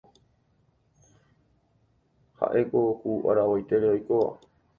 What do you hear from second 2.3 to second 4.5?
ha'éko ku aravoitére oikóva.